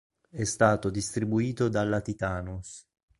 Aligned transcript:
È 0.31 0.43
stato 0.45 0.89
distribuito 0.89 1.69
dalla 1.69 2.01
Titanus. 2.01 2.87